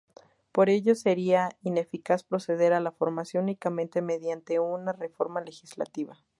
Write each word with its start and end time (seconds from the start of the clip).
Por 0.51 0.71
ello, 0.71 0.95
sería 0.95 1.49
ineficaz 1.61 2.23
proceder 2.23 2.73
a 2.73 2.79
la 2.79 2.91
formalización 2.91 3.43
únicamente 3.43 4.01
mediante 4.01 4.57
una 4.59 4.93
reforma 4.93 5.41
legislativa. 5.41 6.17